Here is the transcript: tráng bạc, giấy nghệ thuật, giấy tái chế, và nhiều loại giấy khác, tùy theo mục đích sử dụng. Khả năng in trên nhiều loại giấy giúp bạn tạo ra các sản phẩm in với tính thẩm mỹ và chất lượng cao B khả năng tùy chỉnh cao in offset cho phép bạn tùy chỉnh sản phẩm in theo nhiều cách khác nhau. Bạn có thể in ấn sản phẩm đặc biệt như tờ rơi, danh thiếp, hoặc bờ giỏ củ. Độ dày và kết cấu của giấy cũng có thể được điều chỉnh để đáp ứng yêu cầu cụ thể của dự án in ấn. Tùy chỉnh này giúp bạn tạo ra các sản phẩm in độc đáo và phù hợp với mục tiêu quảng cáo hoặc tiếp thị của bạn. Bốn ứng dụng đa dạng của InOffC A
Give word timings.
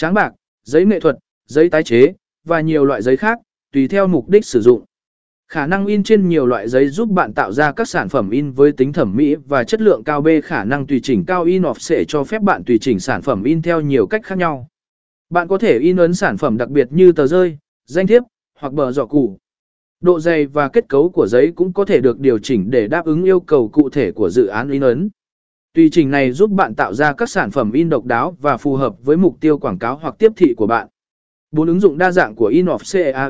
tráng 0.00 0.14
bạc, 0.14 0.32
giấy 0.64 0.84
nghệ 0.84 1.00
thuật, 1.00 1.16
giấy 1.46 1.70
tái 1.70 1.82
chế, 1.82 2.12
và 2.44 2.60
nhiều 2.60 2.84
loại 2.84 3.02
giấy 3.02 3.16
khác, 3.16 3.38
tùy 3.72 3.88
theo 3.88 4.06
mục 4.06 4.28
đích 4.28 4.44
sử 4.44 4.60
dụng. 4.60 4.84
Khả 5.48 5.66
năng 5.66 5.86
in 5.86 6.02
trên 6.02 6.28
nhiều 6.28 6.46
loại 6.46 6.68
giấy 6.68 6.88
giúp 6.88 7.08
bạn 7.08 7.32
tạo 7.32 7.52
ra 7.52 7.72
các 7.72 7.88
sản 7.88 8.08
phẩm 8.08 8.30
in 8.30 8.50
với 8.50 8.72
tính 8.72 8.92
thẩm 8.92 9.16
mỹ 9.16 9.34
và 9.34 9.64
chất 9.64 9.80
lượng 9.80 10.04
cao 10.04 10.20
B 10.20 10.28
khả 10.44 10.64
năng 10.64 10.86
tùy 10.86 11.00
chỉnh 11.02 11.24
cao 11.26 11.44
in 11.44 11.62
offset 11.62 12.04
cho 12.08 12.24
phép 12.24 12.42
bạn 12.42 12.64
tùy 12.64 12.78
chỉnh 12.78 13.00
sản 13.00 13.22
phẩm 13.22 13.42
in 13.42 13.62
theo 13.62 13.80
nhiều 13.80 14.06
cách 14.06 14.24
khác 14.24 14.38
nhau. 14.38 14.68
Bạn 15.30 15.48
có 15.48 15.58
thể 15.58 15.78
in 15.78 15.96
ấn 15.96 16.14
sản 16.14 16.36
phẩm 16.36 16.56
đặc 16.56 16.68
biệt 16.68 16.88
như 16.90 17.12
tờ 17.12 17.26
rơi, 17.26 17.58
danh 17.86 18.06
thiếp, 18.06 18.22
hoặc 18.58 18.72
bờ 18.72 18.92
giỏ 18.92 19.06
củ. 19.06 19.38
Độ 20.00 20.20
dày 20.20 20.46
và 20.46 20.68
kết 20.68 20.88
cấu 20.88 21.08
của 21.08 21.26
giấy 21.26 21.52
cũng 21.56 21.72
có 21.72 21.84
thể 21.84 22.00
được 22.00 22.20
điều 22.20 22.38
chỉnh 22.38 22.70
để 22.70 22.88
đáp 22.88 23.04
ứng 23.04 23.24
yêu 23.24 23.40
cầu 23.40 23.68
cụ 23.68 23.90
thể 23.90 24.12
của 24.12 24.30
dự 24.30 24.46
án 24.46 24.70
in 24.70 24.82
ấn. 24.82 25.10
Tùy 25.74 25.88
chỉnh 25.92 26.10
này 26.10 26.32
giúp 26.32 26.50
bạn 26.50 26.74
tạo 26.74 26.94
ra 26.94 27.12
các 27.12 27.30
sản 27.30 27.50
phẩm 27.50 27.72
in 27.72 27.88
độc 27.88 28.04
đáo 28.04 28.36
và 28.40 28.56
phù 28.56 28.76
hợp 28.76 28.94
với 29.04 29.16
mục 29.16 29.40
tiêu 29.40 29.58
quảng 29.58 29.78
cáo 29.78 29.96
hoặc 29.96 30.14
tiếp 30.18 30.32
thị 30.36 30.54
của 30.56 30.66
bạn. 30.66 30.88
Bốn 31.50 31.68
ứng 31.68 31.80
dụng 31.80 31.98
đa 31.98 32.10
dạng 32.10 32.34
của 32.34 32.50
InOffC 32.50 33.12
A 33.14 33.28